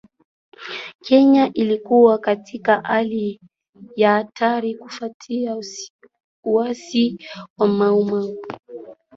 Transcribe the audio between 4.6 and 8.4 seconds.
kufuatia uasi wa Mau Mau